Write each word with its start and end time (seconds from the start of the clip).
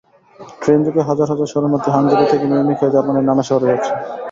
ট্রেনযোগে 0.61 1.01
হাজার 1.09 1.27
হাজার 1.31 1.51
শরণার্থী 1.53 1.89
হাঙ্গেরি 1.95 2.25
থেকে 2.31 2.45
মিউনিখ 2.51 2.77
হয়ে 2.81 2.93
জার্মানির 2.95 3.27
নানা 3.29 3.43
শহরে 3.49 3.67
যাচ্ছে। 3.71 3.91